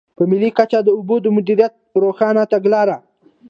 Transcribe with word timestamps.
په 0.17 0.23
ملي 0.31 0.49
کچه 0.57 0.79
د 0.83 0.89
اوبو 0.97 1.15
د 1.21 1.27
مدیریت 1.35 1.73
روښانه 2.03 2.43
تګلاره. 2.53 2.97